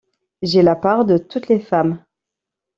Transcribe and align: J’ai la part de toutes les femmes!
J’ai 0.41 0.63
la 0.63 0.75
part 0.75 1.05
de 1.05 1.19
toutes 1.19 1.47
les 1.47 1.59
femmes! 1.59 2.03